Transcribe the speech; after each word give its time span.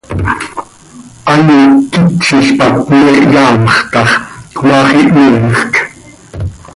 An 1.33 1.41
iquitzil 1.59 2.47
pac 2.61 2.75
me 2.89 3.01
hyaamx 3.29 3.73
tax, 3.91 4.09
cmaax 4.57 4.89
ihmiimjc. 5.01 5.73